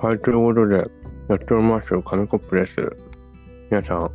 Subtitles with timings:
[0.00, 0.76] はい、ということで、
[1.28, 2.96] やっております、紙コップです。
[3.68, 4.10] 皆さん、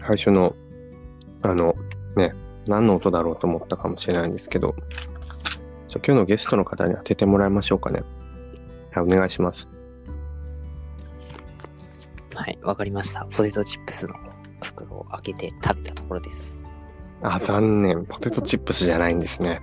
[0.00, 0.56] 最初の、
[1.42, 1.76] あの、
[2.16, 2.32] ね、
[2.66, 4.74] 何の音だろうと思ったかもしれないんですけど、
[5.94, 8.02] 今日のゲストの方に当ててもらいましょうかね。
[8.90, 9.68] はい、お願いします。
[12.34, 13.24] はい、わかりました。
[13.26, 14.14] ポテトチップスの
[14.62, 16.58] 袋を開けて食べたところです。
[17.22, 18.04] あ、残念。
[18.04, 19.62] ポテトチップスじゃないんですね。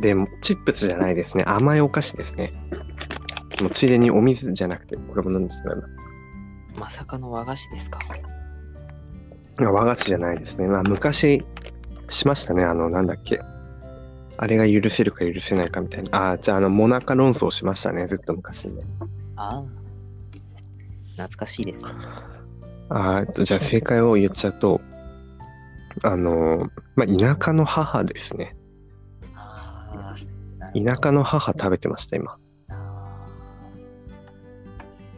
[0.00, 1.44] でも、チップスじゃないですね。
[1.46, 2.52] 甘いお菓子ですね。
[3.60, 5.74] もうついでにお水じゃなくて、これも何ですか？
[5.74, 5.82] ね。
[6.76, 7.98] まさかの和菓子ですか？
[9.58, 10.66] 和菓子じゃないですね。
[10.66, 11.44] まあ、昔
[12.08, 12.64] しましたね。
[12.64, 13.40] あの、なんだっけ。
[14.38, 16.16] あれが許せるか許せないかみたいな。
[16.16, 18.06] ああ、じゃあ、あの、モナカ論争しましたね。
[18.06, 18.84] ずっと昔にね。
[19.36, 19.64] ああ。
[21.16, 21.90] 懐かしいですね。
[22.88, 24.80] ああ、えっとじゃあ正解を言っちゃうと、
[26.02, 28.56] あの、まあ、田舎の母ですね。
[30.74, 30.96] ああ。
[30.96, 32.36] 田舎の母食べてました、今。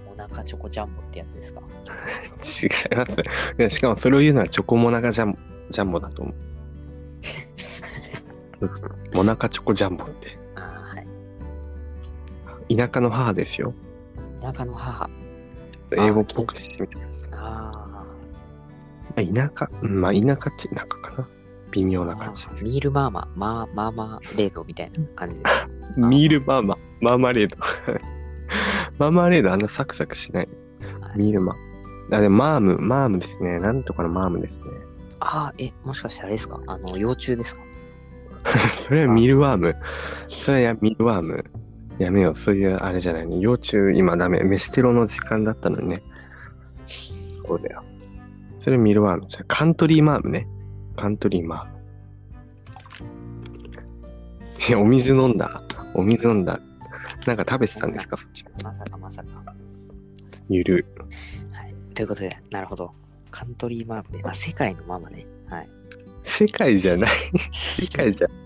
[0.06, 1.60] モナカチョコジャンボってやつですか？
[1.60, 3.20] 違います。
[3.20, 3.24] い
[3.58, 5.38] やしかもそれを言うのはチョコモナカジャン
[5.70, 6.34] ジャンボだと思う。
[9.16, 10.38] モナカチョコジャンボって。
[10.56, 11.02] ああ、は
[12.68, 12.76] い。
[12.76, 13.74] 田舎の母ですよ。
[14.40, 15.08] 田舎の母。
[15.92, 17.28] 英語っぽくしてみてください。
[17.32, 18.04] あ
[19.16, 20.86] まあ田舎、うんまあ田舎っちゃ田舎。
[21.72, 22.06] 微妙あ。
[22.06, 22.46] な感じ。
[22.62, 25.66] ミールマーマ、マーマーマーレードみたいな感じです。
[26.00, 27.56] ミールマーマ、マーマレード。
[28.98, 30.48] マーマレードあんなサクサクしない。
[31.00, 31.54] はいミールマ。
[32.10, 33.58] あ、でもマーム、マームですね。
[33.58, 34.62] なんとかのマームですね。
[35.20, 36.58] ああ、え、もしかしてあれですか？
[36.66, 37.62] あの、幼虫ですか？
[38.70, 39.74] それはミルワーム。
[40.28, 41.44] それはミルワーム。
[41.98, 42.34] やめよう。
[42.34, 43.38] そういうあれじゃないね。
[43.38, 44.42] 幼虫今ダメ。
[44.42, 46.02] 飯テロの時間だったのにね。
[47.46, 47.82] そうだよ。
[48.58, 49.26] それミルワーム。
[49.26, 50.48] じゃあカントリーマームね。
[50.96, 51.72] カントリーマーム。
[54.68, 55.62] いや、お水飲んだ。
[55.94, 56.60] お水飲んだ。
[57.26, 58.16] なんか食べてたんですか？
[58.16, 58.44] そっち。
[58.62, 59.54] まさかまさか。
[60.48, 60.86] ゆる。
[61.50, 61.74] はい。
[61.94, 62.92] ということで、なるほど。
[63.30, 64.22] カントリーマームね。
[64.24, 65.26] あ、世界のママね。
[65.48, 65.68] はい。
[66.22, 67.10] 世界じゃない。
[67.52, 68.36] 世界じゃない。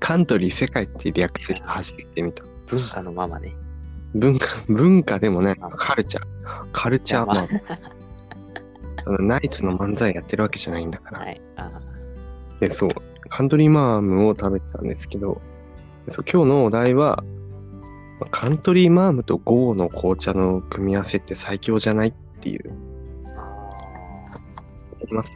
[0.00, 2.44] カントリー世界って略して初めて見た。
[2.66, 3.54] 文化のママね。
[4.14, 6.24] 文化、文化でもね、カルチャー。
[6.72, 7.48] カルチャーマン。
[9.20, 11.18] ナイツの漫才やってるわけじゃないんだから。
[11.20, 11.40] はい。
[11.56, 11.70] あ
[12.60, 12.90] で、そう、
[13.28, 15.40] カントリーマームを食べてたんですけど、
[16.08, 17.22] そう今日のお題は、
[18.20, 24.38] まあカントリーマームとゴーの紅茶の組み合わせって最強じゃないっていう、ーあ
[25.00, 25.30] 思います？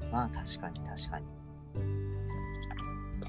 [0.00, 0.12] ー。
[0.12, 1.26] まあ、確かに確かに。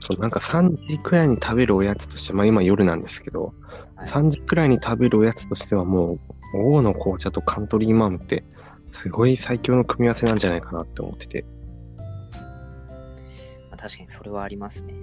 [0.02, 3.54] そうなんか3時くらいに食べるおやつとして、まあ今夜なんですけど、
[3.96, 6.20] はい3時くらいに食べるおやつとしてはもう、
[6.54, 8.46] ゴーの紅茶とカントリーマームって、
[8.92, 11.46] すごい最強の組み合わせなんじゃないかなって思ってて、
[13.70, 14.94] まあ、確かにそれはありますね。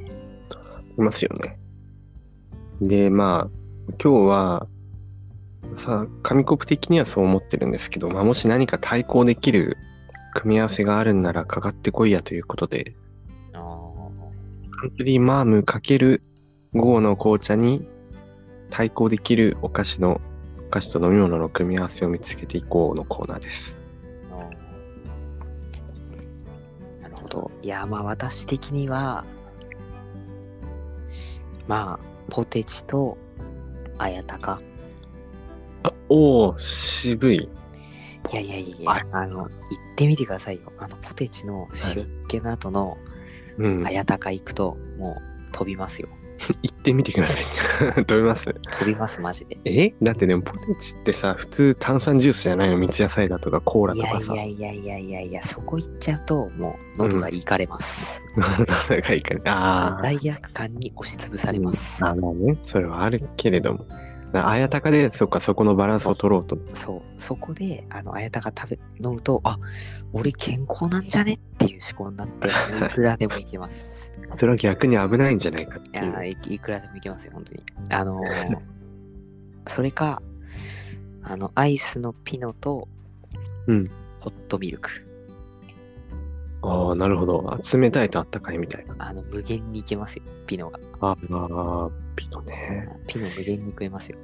[0.98, 1.58] いますよね。
[2.80, 4.66] で、まあ、今日は、
[5.74, 9.76] さあ、紙コップ的にはそう思ってるんですけど、まあ、もし何か対抗できる
[10.34, 12.94] 組み合わせがあるんならかかってこいやということで、
[13.52, 16.22] あーカントリーマームかける
[16.74, 17.86] ゴーの紅茶に
[18.70, 20.20] 対抗できるお菓子の、
[20.66, 23.75] お菓子と飲み物の組み合わせを見つけていこうのコーナーです。
[27.26, 27.50] ほど。
[27.62, 29.24] いや、まあ私的には、
[31.66, 33.18] まあ、ポテチと、
[33.98, 34.60] あやたか。
[35.82, 37.48] あ、おー、渋い。
[38.32, 39.50] いやいやいやいはいや、あの、行っ
[39.96, 40.72] てみてくださいよ。
[40.78, 42.98] あの、ポテチの塩っ気の後の
[43.58, 43.90] うんあ。
[43.90, 46.08] やたか行くと、もう飛びますよ。
[46.62, 47.44] 行ってみてください。
[48.04, 49.58] 飛びます飛びます、マジで。
[49.64, 49.94] え？
[50.02, 54.34] だってでもポテチってさ、普通炭酸ジュースじゃないの三ツ矢サイダーとかコーラいやいとかさ。
[54.36, 58.20] やいやいやいやいや、そこ行っちゃうと、もう喉がいかれます。
[58.36, 59.40] なんかいいかね。
[59.46, 62.04] あー罪悪感に押しつぶされます。
[62.04, 62.14] あ。
[62.14, 63.86] まあね、それはあるけれども。
[64.32, 66.58] あやたかで、そっか、そこのバランスを取ろうと。
[66.74, 69.58] そう、そこで、あの、あやたが食べ、飲むと、あ、
[70.12, 71.34] 俺健康なんじゃね？
[71.34, 72.50] っていう思考になって、い
[72.94, 74.05] くらでもいけます。
[74.38, 76.12] それは逆に危ないんじゃないかっいていう。
[76.12, 77.62] やい、いくらでもいけますよ、本当に。
[77.90, 78.58] あのー
[79.68, 80.22] それか、
[81.22, 82.86] あの、アイスのピノと、
[83.66, 83.90] うん。
[84.20, 84.90] ホットミルク。
[86.62, 87.44] ああ、なるほど。
[87.48, 88.94] あ冷たいとあったかいみたいな。
[88.98, 90.78] あの、無限にいけますよ、ピノが。
[91.00, 91.16] ああ、
[92.14, 92.88] ピノね。
[93.08, 94.18] ピノ無限に食えますよ。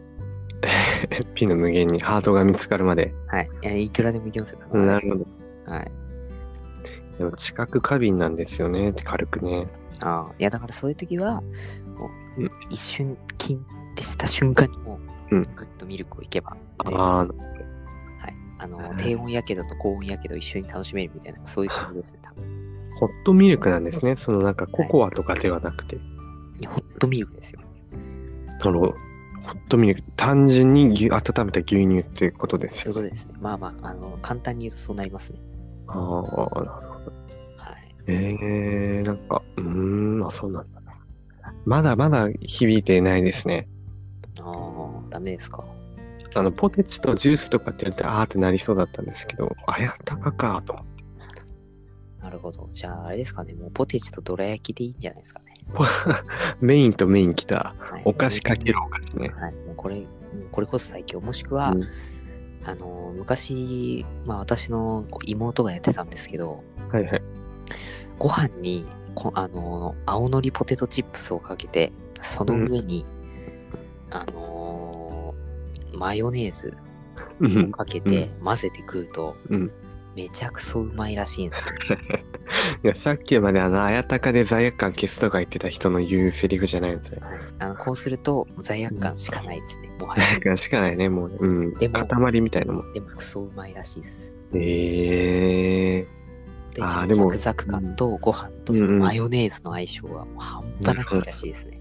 [1.35, 3.13] ピノ無限にハートが見つかるまで。
[3.27, 3.51] はい。
[3.63, 4.61] いやいくらでもいけますよ。
[4.77, 5.27] なるほど。
[5.73, 5.91] はい。
[7.19, 8.91] でも、知覚過敏なんですよね。
[8.91, 9.67] って軽くね。
[10.03, 13.61] ああ、いやだからそういう時は、もううん一瞬、キンっ
[13.95, 14.99] てした瞬間にも
[15.31, 17.29] う、うんグッとミルクをいけば、ああ、はい。
[18.59, 22.73] あの、はい低温やけどと高温やけど一緒に楽しめるみたいな、そういう感じですね、多分。
[23.01, 24.17] ホットミルクなんですね。
[24.17, 25.97] そのなんかココアとかではなくて。
[26.61, 27.61] いホットミルクですよ。
[28.65, 28.93] なるほど。
[28.93, 28.97] ホ
[29.53, 30.09] ットミルク。
[30.17, 33.35] 単純に牛温めた牛乳っていうことですよそういうことですね。
[33.41, 35.39] まあまあ、あの、簡単に言うとそうなりますね。
[35.89, 36.92] ああ、なるほ。
[38.07, 39.65] えー、なんか、うー
[40.23, 40.93] ん、あ、そうなんだな。
[41.65, 43.69] まだまだ響いてないですね。
[44.41, 45.65] ああ、ダメですか。
[46.35, 50.93] あの、ポテチとジュースとかって言って、あーってなりそうだったんですけど、あやたかかと思って。
[52.21, 52.69] なるほど。
[52.71, 53.55] じゃあ、あれですかね。
[53.55, 55.55] もうポテチとどら焼きでいいんじゃないですかね。
[56.61, 57.75] メインとメイン来た。
[57.79, 59.29] はい、お菓子かけるお菓子ね。
[59.29, 59.53] はい。
[59.53, 60.09] もうこれ、もう
[60.51, 61.21] これこそ最強。
[61.21, 61.83] もしくは、うん
[62.65, 67.23] あの、昔、まあ私の妹がやってたんですけど、はいはい。
[68.19, 71.93] ご飯にこあの青のりポテトチップスをかけて
[72.23, 73.05] その上に、
[74.11, 76.75] あのーマヨネーズ
[77.41, 79.71] うんをかけて混ぜて食うと、うん
[80.15, 81.73] めちゃくそうまいらしいんですよ。
[82.85, 87.21] いや、さっきまであの、あやたかで罪悪感消すとか言ってた人の言うセリフじゃないんですよ。
[87.23, 89.89] はいあのこうすると罪悪感しかないですね。
[89.99, 90.25] もはや。
[90.25, 91.37] 罪悪感しかないね、もうね。
[91.41, 91.75] うん。
[91.75, 92.93] でも塊みたいなもん。
[92.93, 94.35] でもクソうまいらしいです。
[94.53, 96.22] えー。
[96.75, 101.79] で、あーでもザクザク感とご飯とそのマヨネーズの相性がもう半端なくいいらしいですね。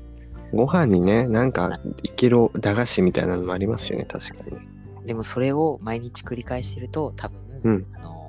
[0.54, 5.08] ご飯にね、なんか、いける駄菓子みたいなのもありますよね、確かに。
[5.08, 8.22] でもそれを毎日繰り返してると多分、うんあのー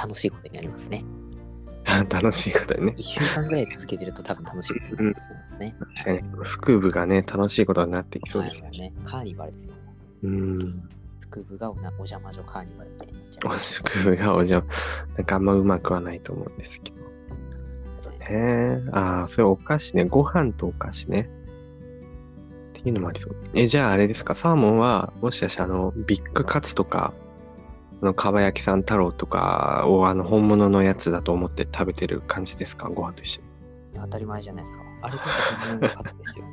[0.00, 1.04] 楽しいことになりますね。
[2.08, 2.94] 楽しいことにね。
[2.96, 5.74] 1週間ぐらい続けてると多分楽しいことになりますね。
[5.78, 6.22] 確かに。
[6.42, 8.92] 腹部がね、楽しいことになってきそうですはい、もうね。
[9.04, 9.74] カーニバルですよ。
[10.22, 10.88] うん。
[11.30, 13.56] 腹部がおなお邪魔女カーニバルみたいになっちゃう。
[13.88, 14.64] 腹部がおじゃ、
[15.16, 17.00] なんかあんまうまくはないと思うんですけど。
[18.30, 20.04] ねああ、それお菓子ね。
[20.04, 21.28] ご飯とお菓子ね。
[22.78, 23.36] っていうのもありそう。
[23.54, 27.12] え、じゃああれですか、サーモンは、もしかしてあの、ビッグカツとか、
[28.02, 32.88] あの、かば焼きさん太郎とかをあの、本物のやつだと思って食べてる感じですか？
[32.88, 33.40] ご飯と一緒
[33.94, 34.84] 当たり前じゃないですか。
[35.02, 36.44] あれこそ本物のカツですよ。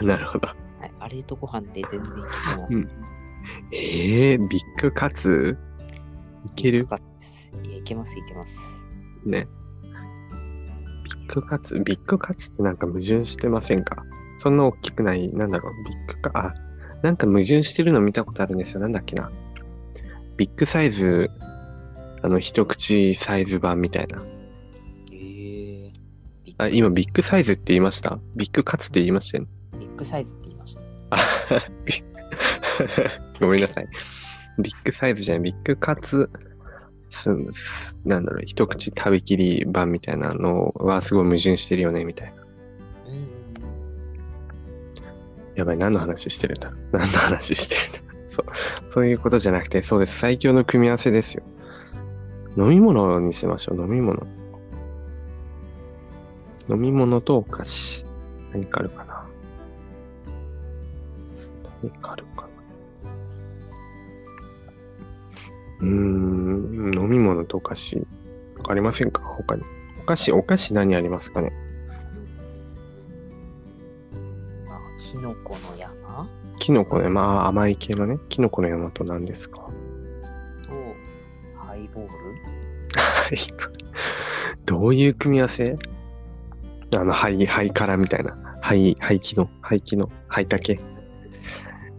[0.00, 0.06] に。
[0.08, 0.48] なるほど。
[0.48, 0.54] は
[0.86, 2.74] い、あれとご飯で全然いけちゃいます。
[2.74, 2.90] うん
[3.72, 5.56] えー、ビッグカツ？
[6.46, 6.80] いける？
[6.80, 8.58] いけます、いけます。
[9.24, 9.46] ね。
[11.04, 14.04] ビッグカツ、ビッグカツってなんか矛盾してませんか？
[14.40, 16.54] そんな大きくない、なんだろう、ビッグカ、あ、
[17.02, 18.80] なんか矛盾してるの見たことあるんですよ。
[18.80, 19.30] なんだっけな？
[20.36, 21.30] ビッグサイズ、
[22.22, 24.22] あの、一口サイズ版みたいな。
[25.12, 25.92] えー、
[26.58, 28.18] あ、今、ビッグサイズって言いました？
[28.34, 29.50] ビッグカツって言いましたよね。
[29.78, 30.80] ビッグサイズって言いました。
[31.10, 31.18] あ
[31.84, 32.04] ビッ
[33.40, 33.88] ごめんなさい。
[34.58, 36.30] ビッグサイズじゃない、ビッグカツ、
[37.08, 42.42] すすなんだろう、一口食べきり版みたいなのはすごい矛盾してるよね、みたいな。
[43.06, 43.30] うんうん
[45.56, 48.46] やばい、何の話してるんだ何の話してるんだそう、
[48.92, 50.18] そういうことじゃなくて、そうです。
[50.18, 51.42] 最強の組み合わせですよ。
[52.56, 54.26] 飲み物にしましょう、飲み物。
[56.68, 58.04] 飲み物とお菓子。
[58.52, 59.26] 何かあるかな
[61.82, 62.48] 何かあるかな
[65.80, 68.06] うーん、飲み物とお菓子。
[68.68, 69.22] ありませんか？
[69.22, 69.62] 他に。
[70.02, 71.52] お菓子、お菓子何ありますかね？
[74.66, 76.28] まあ、キノコの山？
[76.58, 79.58] キノコね、まあ甘い系のね、キノコの山と何ですか？
[79.58, 79.72] と、
[81.56, 82.08] ハイボール？
[83.00, 83.36] はい。
[84.66, 85.76] どういう組み合わせ？
[86.94, 88.36] あの、灰、灰殻みたいな。
[88.60, 90.78] 灰、灰気の、灰気の、灰竹。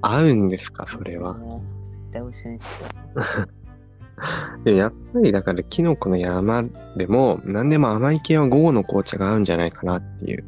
[0.01, 0.85] 合うんですか？
[0.85, 1.33] それは。
[1.39, 2.87] 絶対美味しいですよ。
[4.63, 6.63] でもやっぱりだから、キノコの山
[6.95, 10.43] でも、何でも甘い系は午後の紅茶が合うんじゃないかなっていう。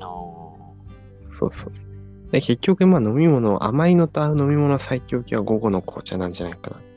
[0.00, 0.04] あ
[1.30, 1.72] そうそうそう。
[2.32, 6.92] で結局、まあ飲み物、甘いのと合う飲み物最強系は午後の紅茶なんじゃないかなって。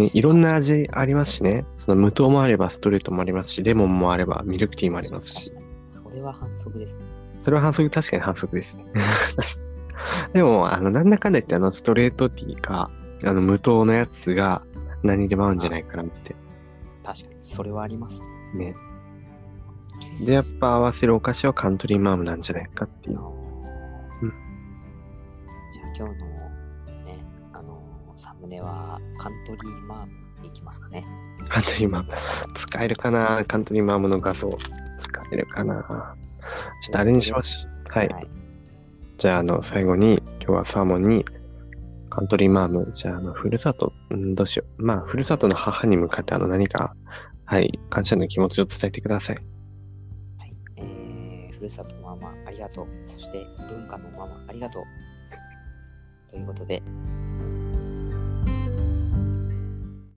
[0.00, 1.64] ね、いろんな味ありますしね。
[1.78, 5.52] その無糖もあればストレートもありますし、レモンもあればミルクティーもありますし。
[5.86, 7.04] それは反則ですね。
[7.42, 8.84] それは反則、確かに反則ですね。
[10.32, 12.90] でも、あの、なんだかんだ言って、あの、ストレートティーか、
[13.24, 14.62] あの、無糖のやつが
[15.02, 16.34] 何にでも合うんじゃないかなって。
[17.04, 17.34] 確かに。
[17.46, 18.20] それはあります
[18.54, 18.72] ね。
[18.72, 18.74] ね。
[20.24, 23.18] で、やっぱ合わせるお菓子はカントリーマームなんじゃないかっていう。
[23.18, 23.20] う
[24.26, 24.32] ん
[25.72, 26.26] じゃあ今日の
[27.04, 30.12] ね、あのーサムネはカントリーマーム
[30.42, 31.04] でいきますかね。
[31.48, 32.12] カントリーマーム。
[32.54, 33.44] 使えるかな？
[33.46, 34.58] カントリーマームの画像。
[34.98, 35.74] 使えるかな？
[36.82, 37.70] ちょっとあれにしましょう。
[37.88, 38.08] はい。
[38.08, 38.28] はい。
[39.18, 41.24] じゃあ、あの、最後に、今日はサーモンに、
[42.20, 44.84] カントリーマーム、じゃあ、あの、ふるさと、んどうしよう。
[44.84, 46.94] まあ、ふるさとの母に向かって、あの、何か、
[47.46, 49.36] はい、感謝の気持ちを伝えてください。
[50.36, 50.54] はい。
[50.76, 52.86] えー、ふるさとのママありがとう。
[53.06, 54.82] そして文化のママありがとう。
[56.30, 56.82] ということで、